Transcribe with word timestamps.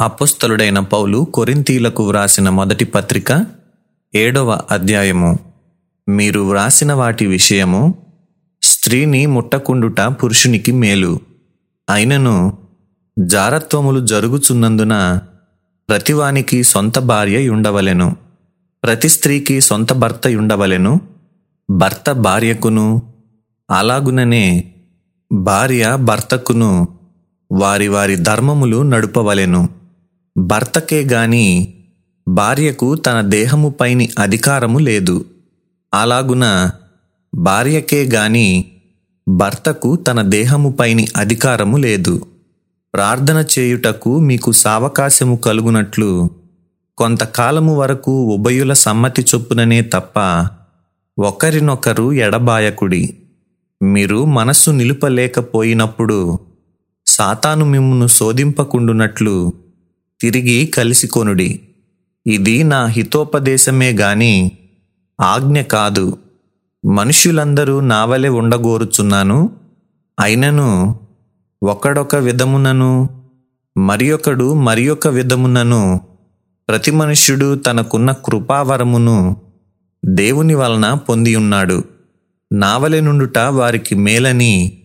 అపుస్తలుడైన 0.00 0.78
పౌలు 0.78 1.18
కొరింతీలకు 1.34 2.08
వ్రాసిన 2.08 2.48
మొదటి 2.48 2.84
పత్రిక 2.84 3.46
ఏడవ 4.14 4.60
అధ్యాయము. 4.70 5.38
మీరు 6.08 6.40
వ్రాసిన 6.40 6.92
వాటి 6.92 7.26
విషయము 7.26 7.94
స్త్రీని 8.62 9.26
ముట్టకుండుట 9.26 10.00
పురుషునికి 10.00 10.72
మేలు. 10.72 11.20
అయినను 11.90 12.58
జారత్వములు 13.18 14.06
జరుగుచున్నందున 14.06 15.20
ప్రతివానికి 15.88 16.62
సొంత 16.62 16.98
భార్య 16.98 17.48
ఉండవలెను 17.48 18.16
ప్రతి 18.84 19.08
స్త్రీకి 19.08 19.60
సొంత 19.60 19.92
భర్త 19.92 20.26
ఉండవలెను 20.26 21.00
భర్త 21.70 22.12
భార్యకును 22.12 23.02
అలాగుననే 23.70 24.74
భార్య 25.32 25.96
భర్తకును 26.00 26.88
వారి 27.52 27.88
వారి 27.88 28.16
ధర్మములు 28.16 28.82
నడుపవలెను. 28.82 29.75
భర్తకే 30.36 31.04
గాని 31.04 31.74
భార్యకు 32.28 32.94
తన 32.94 33.20
దేహము 33.20 33.68
పైని 33.68 34.08
అధికారము 34.18 34.78
లేదు. 34.78 35.24
అలాగున 35.94 36.70
భార్యకే 37.34 38.04
గాని 38.04 38.64
భర్తకు 39.28 39.96
తన 39.96 40.22
దేహము 40.22 40.72
పైని 40.72 41.08
అధికారము 41.16 41.76
లేదు. 41.76 42.26
ప్రార్థన 42.94 43.44
చేయుటకు 43.58 44.18
మీకు 44.18 44.52
సావకాశము 44.52 45.36
కలుగునట్లు 45.36 46.30
కొంతకాలము 46.98 47.76
వరకు 47.76 48.24
ఉభయుల 48.24 48.72
సమ్మతి 48.72 49.24
చొప్పుననే 49.34 49.82
తప్ప 49.82 50.48
ఒకరినొకరు 51.18 52.12
ఎడబాయకుడి. 52.12 53.16
మీరు 53.82 54.24
మనస్సు 54.24 54.70
నిలుపలేకపోయినప్పుడు 54.70 56.38
సాతాను 57.06 57.64
మిమ్మును 57.64 58.06
శోధింపకుండునట్లు 58.06 59.65
తిరిగి 60.20 60.66
కలిసికొనుడి. 60.66 61.60
ఇది 62.26 62.64
నా 62.64 62.86
హితోపదేశమే 62.86 63.92
గాని 63.92 64.50
ఆజ్ఞ 65.20 65.60
కాదు. 65.60 66.18
మనుష్యులందరూ 66.86 67.80
నావలే 67.80 68.28
ఉండగోరుచున్నాను. 68.28 69.50
అయినను 70.20 71.00
ఒకడొక 71.62 72.16
విధమునను 72.16 73.08
మరి 73.78 74.12
ఒకడు 74.12 74.54
మరి 74.54 74.88
ఒక 74.88 75.08
విధమునను 75.08 76.00
ప్రతి 76.68 76.90
మనుష్యుడు 76.90 77.54
తనకున్న 77.54 78.12
కృపావరమును 78.12 79.36
దేవుని 80.04 80.54
వలన 80.54 80.94
పొందియున్నాడు. 80.94 81.84
నావలె 82.52 83.00
నుండుట 83.00 83.38
వారికి 83.38 83.94
మేలని 83.94 84.78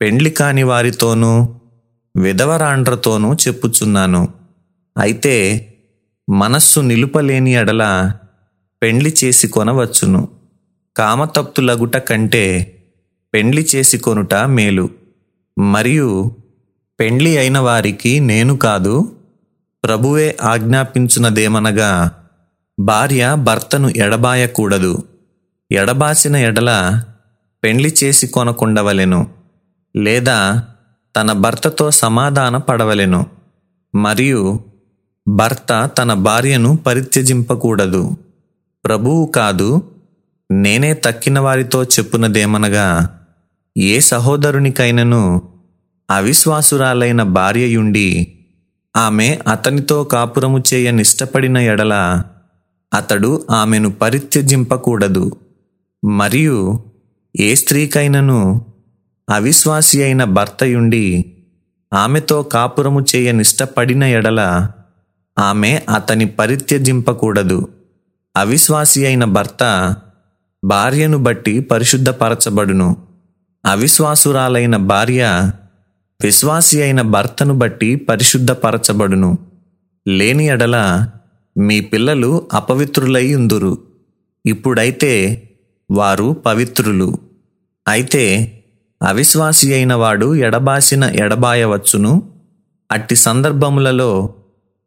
పెండ్లి 0.00 0.30
కాని 0.30 0.62
వారితోనూ 0.62 1.48
విధవరాండ్రతోనూ 2.16 3.34
చెప్పుచున్నాను. 3.34 4.37
అయితే 4.98 5.64
మనస్సు 6.30 6.80
నిలుపలేని 6.80 7.50
ఎడల 7.50 8.12
పెండ్లి 8.82 9.14
చేసి 9.24 9.48
కొనవచ్చును. 9.48 10.28
కామతప్తులగుట 10.96 11.96
కంటే 11.96 12.74
పెండ్లి 13.34 13.66
చేసి 13.74 13.98
కొనుట 13.98 14.34
మేలు. 14.34 14.90
మరియు 15.58 16.36
పెండ్లి 17.00 17.38
అయిన 17.38 17.58
వారికి 17.58 18.20
నేను 18.20 18.56
కాదు 18.56 19.16
ప్రభువే 19.84 20.36
ఆజ్ఞాపించునదేమనగా 20.42 22.10
భార్య 22.80 23.36
భర్తను 23.38 23.88
ఎడబాయకూడదు. 23.88 25.04
ఎడబాసిన 25.72 26.36
ఎడల 26.36 27.02
పెండ్లి 27.64 27.94
చేసి 28.04 28.26
కొనకుండవలెను 28.26 29.30
లేదా 29.96 30.66
తన 31.16 31.32
భర్తతో 31.32 31.90
సమాధాన 31.90 32.56
పడవలెను. 32.56 33.26
మరియు 33.94 34.60
భర్త 35.28 35.90
తన 35.98 36.12
భార్యను 36.12 36.76
పరిత్యజింపకూడదు. 36.76 38.16
ప్రభువు 38.84 39.26
కాదు 39.26 39.82
నేనే 40.50 40.94
తక్కిన 40.94 41.38
వారితో 41.38 41.84
చెప్పునదేమనగా 41.84 43.18
ఏ 43.78 44.00
సహోదరునికైనను 44.00 45.42
అవిశ్వాసురాలైన 46.10 47.22
భార్యయుండి 47.22 48.34
ఆమె 48.96 49.38
అతనితో 49.48 50.04
కాపురము 50.04 50.62
చేయ 50.74 50.90
నిష్టపడిన 50.90 51.58
ఎడల 51.58 52.22
అతడు 52.94 53.46
ఆమెను 53.50 53.90
పరిత్యజింపకూడదు. 53.90 55.32
మరియు 56.04 56.84
ఏ 57.40 57.54
స్త్రీకైనను 57.54 58.66
అవిశ్వాసి 59.30 60.02
అయిన 60.02 60.24
భర్తయుండి 60.24 61.32
ఆమెతో 61.94 62.42
కాపురము 62.42 63.04
చేయ 63.16 63.32
నిష్టపడిన 63.32 64.04
ఎడల 64.04 64.68
ఆమె 65.38 65.82
అతని 65.94 66.26
పరిత్యజింపకూడదు. 66.26 67.68
అవిశ్వాసి 68.36 69.06
అయిన 69.06 69.24
భర్త 69.24 69.94
భార్యను 70.64 71.18
బట్టి 71.18 71.60
పరిశుద్ధపరచబడును. 71.60 72.96
అవిశ్వాసురాలైన 73.66 74.76
భార్య 74.76 75.50
విశ్వాసి 76.22 76.82
అయిన 76.82 77.02
భర్తను 77.02 77.54
బట్టి 77.54 77.96
పరిశుద్ధపరచబడును. 77.96 79.38
లేని 80.08 80.46
ఎడల 80.46 81.08
మీ 81.58 81.80
పిల్లలు 81.80 82.48
అపవిత్రులై 82.52 83.34
ఉందురు. 83.34 83.78
ఇప్పుడైతే 84.46 85.42
వారు 85.90 86.36
పవిత్రులు. 86.46 87.18
అయితే 87.88 88.54
అవిశ్వాసి 89.02 89.74
అయిన 89.74 89.94
వాడు 89.94 90.34
ఎడబాసిన 90.34 91.04
ఎడబాయవచ్చును. 91.04 92.28
అట్టి 92.92 93.16
సందర్భములలో 93.16 94.34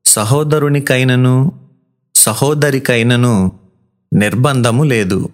సహోదరునికైనను 0.05 1.51
సహోదరికైనను 2.15 3.51
నిర్బంధము 4.13 4.83
లేదు. 4.83 5.29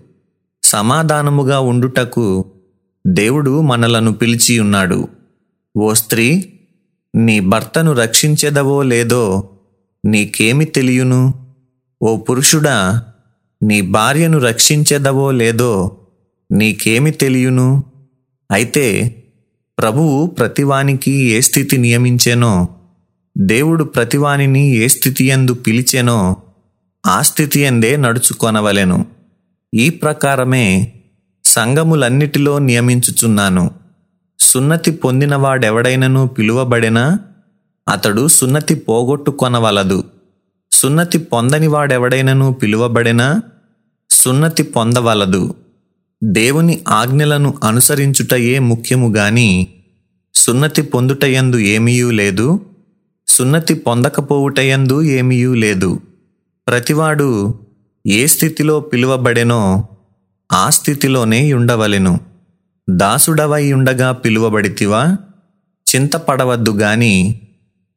సమాధానముగా 0.63 1.59
ఉండుటకు 1.59 2.45
దేవుడు 3.07 3.61
మనలను 3.61 4.13
పిలిచి 4.13 4.59
ఉన్నాడు 4.59 5.07
ఓ 5.77 5.93
స్త్రీ 5.93 6.53
నీ 7.15 7.39
భర్తను 7.39 7.91
రక్షించెదవో 7.91 8.83
లేదో 8.83 9.49
నీకేమి 10.05 10.65
తెలియను? 10.65 11.33
ఓ 12.01 12.17
పురుషుడా 12.17 13.05
నీ 13.63 13.81
భార్యను 13.81 14.37
రక్షించెదవో 14.37 15.31
లేదో 15.31 15.97
నీకేమి 16.51 17.11
తెలియను? 17.11 17.83
అయితే 18.51 19.15
ప్రభువు 19.79 20.27
ప్రతివానికి 20.27 21.11
ఏ 21.11 21.41
స్థితి 21.41 21.77
నియమించెనో 21.77 22.67
దేవుడు 23.39 23.83
ప్రతివానిని 23.83 24.75
ఏ 24.75 24.87
స్థితి 24.87 25.25
ఎందు 25.25 25.53
పిలిచెనో 25.53 26.37
ఆ 27.05 27.21
స్థితి 27.21 27.59
ఎందే 27.59 27.97
నడుచుకొనవలెను. 27.97 29.05
ఈ 29.73 29.89
ప్రకారమే 29.89 30.93
సంఘములన్నిటిలో 31.45 32.59
నియమించుచున్నాను. 32.59 33.71
సున్నతి 34.39 34.91
పొందినవాడెవడైనను 34.91 36.27
పిలువబడినా? 36.27 37.19
అతడు 37.89 38.27
సున్నతి 38.27 38.75
పోగొట్టుకొనవలదు. 38.75 40.03
సున్నతి 40.71 41.17
పొందని 41.17 41.67
పిలువబడినా? 42.53 43.41
సున్నతి 44.09 44.63
పొందవలదు. 44.63 45.55
దేవుని 46.23 46.81
ఆజ్ఞలను 46.87 47.53
అనుసరించుటయే 47.63 48.59
ముఖ్యము 48.59 49.13
గాని 49.15 49.67
సున్నతి 50.35 50.81
పొందుటయందు 50.81 51.57
ఏమీయూ 51.57 52.11
లేదు. 52.11 52.59
సున్నతి 53.37 53.73
పొందకపోవుటయందు 53.73 55.01
ఏమీయూ 55.01 55.53
లేదు. 55.53 55.99
ప్రతివాడు 56.67 57.59
ఏ 58.07 58.27
స్థితిలో 58.27 58.79
పిలువబడెనో 58.79 59.87
ఆ 60.51 60.69
స్థితిలోనే 60.69 61.53
ఉండవలెను 61.53 62.19
దాసుడవై 62.89 63.73
ఉండగా 63.73 64.11
పిలువబడితివా? 64.11 65.17
చింతపడవద్దు 65.95 66.71
గాని 66.71 67.41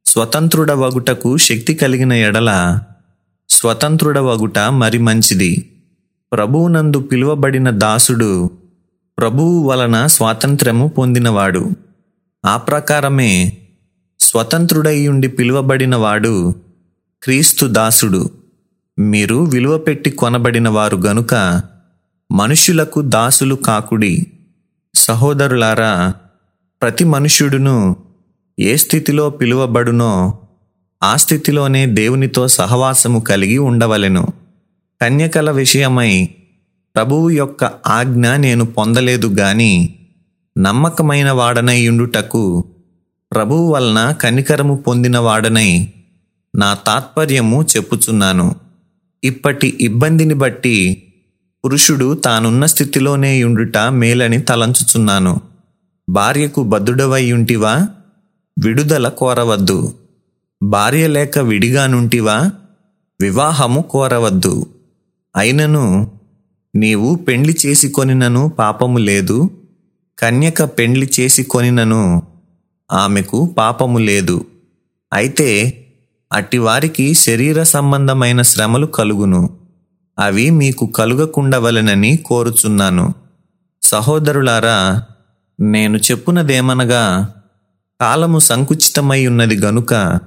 స్వతంత్రుడవగుటకు 0.07 1.37
శక్తి 1.37 1.75
కలిగిన 1.75 2.13
ఎడల 2.13 2.79
స్వతంత్రుడవగుట 3.49 4.59
మరి 4.59 4.99
మంచిది. 4.99 5.71
ప్రభువునందు 6.33 6.99
పిలువబడిన 6.99 7.71
దాసుడు 7.71 8.51
ప్రభువు 9.19 9.69
వలన 9.69 10.07
స్వాతంత్ర్యము 10.07 10.89
పొందినవాడు. 10.89 11.71
ఆ 12.47 12.57
ప్రకారమే 12.57 13.57
స్వతంత్రుడై 14.21 15.09
ఉండి 15.09 15.29
పిలువబడినవాడు 15.29 16.55
క్రీస్తు 17.23 17.67
దాసుడు. 17.67 18.31
మీరు 18.99 19.37
విలువ 19.37 19.79
పెట్టి 19.79 20.11
కొనబడిన 20.11 20.69
వారు 20.69 20.97
గనుక 20.97 21.63
మనుష్యులకు 22.33 23.01
దాసులు 23.01 23.55
కాకుడి. 23.55 24.27
సహోదరులారా 24.95 26.15
ప్రతి 26.83 27.05
మనుష్యుడును 27.05 27.97
ఏ 28.61 28.77
స్థితిలో 28.77 29.31
పిలువబడునో 29.31 30.39
ఆ 31.03 31.17
స్థితిలోనే 31.17 31.87
దేవునితో 31.87 32.49
సహవాసము 32.49 33.21
కలిగి 33.21 33.59
ఉండవలెను. 33.59 34.27
కన్యకల 35.03 35.51
విషయమై 35.51 36.29
ప్రభువు 36.95 37.31
యొక్క 37.31 37.65
ఆజ్ఞ 37.87 38.29
నేను 38.37 38.65
పొందలేదు 38.65 39.27
గాని 39.27 39.95
నమ్మకమైన 40.59 41.31
వాడనై 41.31 41.89
ఉండుటకు 41.89 42.65
ప్రభువు 43.35 43.73
వలన 43.73 44.13
కనికరము 44.13 44.77
పొందిన 44.77 45.19
వాడనై 45.19 45.93
నా 46.57 46.75
తాత్పర్యము 46.75 47.63
చెప్పుచున్నాను. 47.63 48.55
ఇప్పటి 49.25 49.79
ఇబ్బందిని 49.81 50.35
బట్టి 50.35 51.03
పురుషుడు 51.65 52.15
తానున్న 52.15 52.67
స్థితిలోనే 52.67 53.45
ఉండుట 53.45 53.79
మేలని 53.79 54.41
తలంచుచున్నాను. 54.41 55.41
భార్యకు 56.09 56.63
బద్దుడవై 56.63 57.33
విడుదల 57.33 59.09
కోరవద్దు. 59.09 59.95
భార్య 60.63 61.07
లేక 61.07 61.39
విడిగానుంటివా 61.39 62.51
వివాహము 63.21 63.81
కోరవద్దు. 63.83 64.67
అయినను 65.37 66.11
నీవు 66.77 67.15
పెండ్లి 67.15 67.57
చేసి 67.67 67.89
కొనినను 67.89 68.49
పాపము 68.49 68.99
లేదు. 68.99 69.51
కన్యక 70.19 70.63
పెండ్లి 70.63 71.11
చేసి 71.21 71.43
కొనినను 71.43 72.30
ఆమెకు 72.93 73.55
పాపము 73.59 73.99
లేదు. 73.99 74.45
అయితే 75.13 75.85
అట్టివారికి 76.33 77.15
శరీర 77.15 77.63
సంబంధమైన 77.63 78.43
శ్రమలు 78.43 78.87
కలుగును. 78.87 79.51
అవి 80.19 80.51
మీకు 80.51 80.87
కలుగకుండవలెనని 80.87 82.17
కోరుచున్నాను. 82.17 83.15
సహోదరులారా 83.83 85.03
నేను 85.61 85.99
చెప్పునదేమనగా 85.99 87.35
కాలము 88.01 88.39
సంకుచితమై 88.39 89.27
ఉన్నది 89.27 89.57
గనుక 89.57 90.21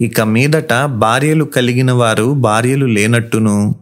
ఇక 0.00 0.20
మీదట 0.20 0.72
భార్యలు 0.84 1.44
కలిగిన 1.44 1.92
వారు 1.92 2.34
భార్యలు 2.34 2.86
లేనట్టును 2.86 3.74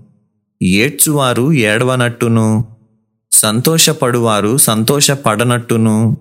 ఏడ్చువారు 0.63 1.53
ఏడవనట్టును 1.53 2.65
సంతోషపడువారు 3.33 4.57
సంతోషపడనట్టును 4.57 6.17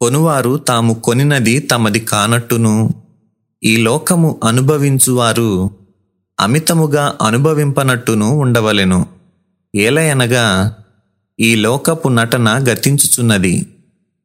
కొనువారు 0.00 0.56
తాము 0.56 0.94
కొనినది 0.94 1.58
తమది 1.58 2.00
కానట్టును. 2.00 2.94
ఈ 3.64 3.76
లోకము 3.76 4.40
అనుభవించువారు 4.44 5.70
అమితముగా 6.40 7.14
అనుభవింపనట్టును 7.22 8.28
ఉండవలెను. 8.30 9.06
ఏలయనగా 9.76 10.76
ఈ 11.40 11.54
లోకపు 11.54 12.08
నటన 12.08 12.64
గతించుచున్నది. 12.72 13.66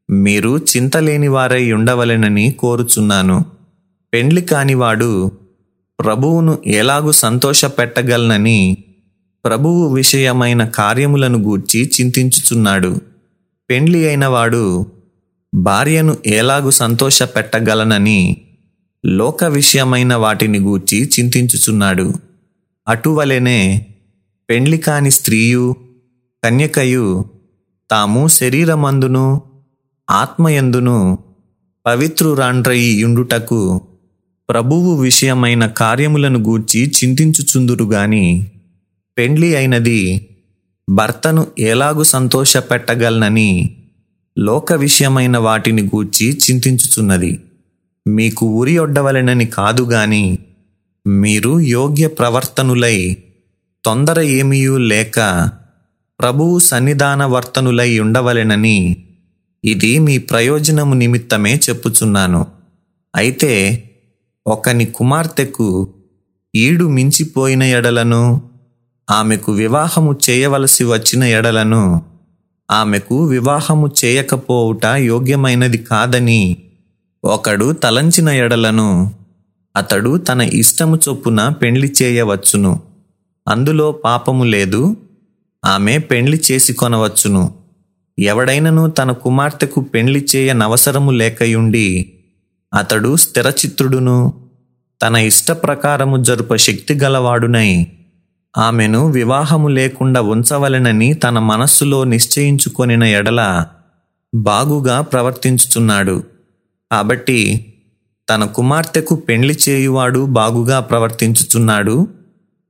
మీరు 0.10 0.58
చింతలేని 0.58 1.28
వారై 1.28 1.72
ఉండవలెనని 1.72 2.52
కోరుచున్నాను. 2.52 3.46
పెండ్లి 4.14 4.42
కానివాడు 4.42 5.32
ప్రభువును 6.00 6.58
ఎలాగు 6.66 7.12
సంతోషపెట్టగలనని 7.12 8.78
ప్రభువు 9.46 9.96
విషయమైన 9.96 10.66
కార్యములను 10.66 11.38
గూర్చి 11.38 11.92
చింతించుచున్నాడు. 12.02 13.00
పెండ్లి 13.70 14.08
అయినవాడు 14.08 14.86
భార్యను 15.56 16.18
ఎలాగు 16.26 16.70
సంతోషపెట్టగలనని 16.72 18.20
లోక 19.06 19.44
విషయమైన 19.44 20.16
వాటిని 20.16 20.60
గూర్చి 20.60 21.10
చింతించుచున్నాడు. 21.10 22.14
అటువలెనే 22.88 23.88
పెండ్లి 24.50 24.78
కాని 24.78 25.12
స్త్రీయు 25.12 25.76
కన్యకయు 26.44 27.26
తాము 27.92 28.28
శరీరమందును 28.28 29.42
ఆత్మయందును 30.10 31.18
పవిత్రురాండ్రయి 31.86 33.02
యుండుటకు 33.02 33.82
ప్రభువు 34.50 35.02
విషయమైన 35.02 35.66
కార్యములను 35.66 36.40
గూర్చి 36.40 36.92
చింతించుచుందురు 36.98 37.86
గాని 37.86 38.26
పెండ్లి 39.18 39.56
అయినది 39.56 40.02
భర్తను 40.90 41.48
ఎలాగు 41.60 42.04
సంతోషపెట్టగలనని 42.04 43.52
లోక 44.38 44.74
విషయమైన 44.74 45.38
వాటిని 45.38 45.82
గూర్చి 45.82 46.40
చింతించుచున్నది. 46.44 47.40
మీకు 48.08 48.46
ఉరి 48.46 48.78
ఒడ్డవలెనని 48.78 49.46
కాదు 49.46 49.84
గాని 49.84 50.40
మీరు 51.08 51.60
యోగ్య 51.60 52.08
ప్రవర్తనులై 52.08 53.18
తొందర 53.86 54.20
ఏమీయూ 54.22 54.78
లేక 54.78 55.20
ప్రభువు 56.20 56.60
సన్నిధాన 56.60 57.26
వర్తనులై 57.26 58.00
ఉండవలెనని 58.00 58.98
ఇది 59.64 60.00
మీ 60.00 60.18
ప్రయోజనము 60.18 60.94
నిమిత్తమే 60.94 61.60
చెప్పుచున్నాను. 61.70 62.46
అయితే 63.16 63.54
ఒకని 64.48 64.86
కుమార్తెకు 64.86 65.94
ఈడు 66.56 66.86
మించిపోయిన 66.86 67.64
ఎడలను 67.64 68.42
ఆమెకు 69.12 69.52
వివాహము 69.52 70.20
చేయవలసి 70.30 70.84
వచ్చిన 70.84 71.24
ఎడలను 71.24 72.11
ఆమెకు 72.72 73.26
వివాహము 73.26 73.92
చేయకపోవుట 74.00 74.86
యోగ్యమైనది 74.86 75.78
కాదని 75.78 76.42
ఒకడు 77.24 77.74
తలంచిన 77.74 78.30
ఎడలను 78.30 78.90
అతడు 79.76 80.18
తన 80.18 80.42
ఇష్టము 80.42 80.96
చొప్పున 80.96 81.50
పెండ్లి 81.50 81.94
చేయవచ్చును. 82.02 82.80
అందులో 83.48 83.92
పాపము 83.92 84.44
లేదు 84.44 84.82
ఆమె 85.66 85.98
పెండ్లి 85.98 86.42
చేసి 86.52 86.74
కొనవచ్చును 86.74 87.44
ఎవడైనను 88.20 88.90
తన 88.90 89.12
కుమార్తెకు 89.12 89.82
పెండ్లి 89.82 90.28
చేయనవసరము 90.36 91.12
లేకయుండి 91.12 91.88
అతడు 92.74 93.16
స్థిరచిత్రుడును 93.16 94.18
తన 95.02 95.16
ఇష్ట 95.16 95.52
ప్రకారము 95.52 96.18
జరుప 96.24 96.56
శక్తి 96.56 96.94
గలవాడునై 96.94 97.70
ఆమెను 98.58 99.12
వివాహము 99.12 99.68
లేకుండా 99.68 100.22
ఉంచవలెనని 100.22 101.14
తన 101.14 101.40
మనస్సులో 101.40 102.04
నిశ్చయించుకొనిన 102.04 103.04
ఎడల 103.04 103.66
బాగుగా 104.36 105.02
ప్రవర్తించుచున్నాడు. 105.02 106.24
కాబట్టి 106.92 107.66
తన 108.30 108.44
కుమార్తెకు 108.44 109.16
పెండ్లి 109.16 109.60
చేయువాడు 109.70 110.26
బాగుగా 110.26 110.80
ప్రవర్తించుచున్నాడు. 110.80 112.08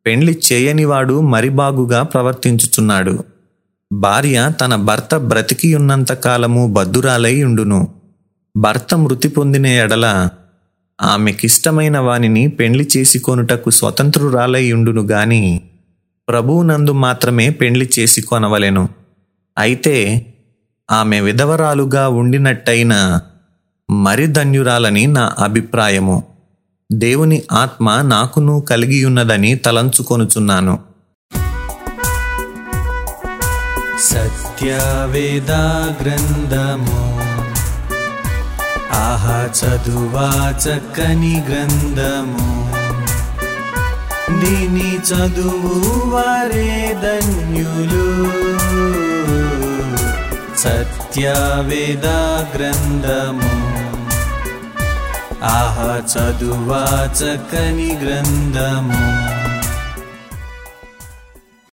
పెండ్లి 0.05 0.39
చేయనివాడు 0.53 1.21
మరి 1.21 1.49
బాగుగా 1.49 2.03
ప్రవర్తించుచున్నాడు. 2.03 3.23
భార్య 3.93 4.51
తన 4.61 4.75
భర్త 4.75 5.15
బ్రతికియున్నంత 5.15 6.11
కాలము 6.11 6.67
బద్దురాలై 6.67 7.43
ఉండును. 7.43 7.87
భర్త 8.57 8.95
మృతి 8.95 9.27
పొందిన 9.27 9.65
ఎడల 9.65 10.29
ఆమెకిష్టమైన 11.01 11.97
వానిని 11.97 12.47
పెండ్లి 12.47 12.87
చేసుకొనుటకు 12.97 13.69
స్వతంత్రురాలై 13.69 14.71
ఉండును 14.71 15.01
గాని 15.01 15.61
ప్రభువునందు 16.31 16.91
మాత్రమే 16.91 17.49
పెండ్లి 17.49 17.89
చేసి 17.99 18.21
కొనవలెను. 18.21 18.89
అయితే 19.57 20.25
ఆమె 20.91 21.21
విధవరాలుగా 21.21 22.09
ఉండినట్టయిన 22.09 23.19
మరి 23.89 24.27
ధన్యురాలని 24.27 25.07
నా 25.07 25.33
అభిప్రాయము. 25.39 26.23
దేవుని 26.91 27.43
ఆత్మ 27.51 28.01
నాకును 28.01 28.61
కలిగియున్నదని 28.61 29.55
తలంచుకొనుచున్నాను. 29.55 30.79
సత్యవేదా 33.99 35.95
గ్రంథము 36.01 37.21
ఆహా 38.93 39.49
చదువా 39.59 40.53
చక్కని 40.67 41.43
గ్రంథము. 41.49 42.70
దీని 44.39 44.97
చదువు 44.97 46.09
వారే 46.09 46.97
ధన్యులు. 47.03 48.07
సత్యవేదా 50.57 52.47
గ్రంథము 52.55 53.51
ఆహ 55.43 55.77
చదువా 56.13 56.83
చక్కని 57.19 57.97
గ్రంథము. 58.03 59.40